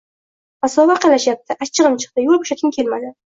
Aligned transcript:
Masofa 0.65 0.93
yaqinlashyapti. 0.95 1.57
Achchigʻim 1.67 1.99
chiqdi, 2.05 2.25
yoʻl 2.27 2.41
boʻshatgim 2.41 2.75
kelmadi. 2.81 3.15